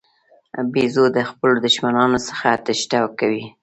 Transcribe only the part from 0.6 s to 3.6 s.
بیزو د خپلو دښمنانو څخه تېښته کوي.